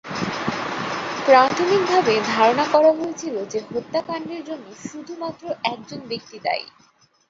প্রাথমিকভাবে 1.25 2.13
ধারণা 2.27 2.65
করা 2.65 2.91
হয়েছিল 2.93 3.35
যে 3.45 3.59
হত্যাকাণ্ডের 3.67 4.41
জন্য 4.45 4.65
শুধুমাত্র 4.81 5.43
একজন 5.63 5.99
ব্যক্তি 6.07 6.37
দায়ী। 6.39 6.65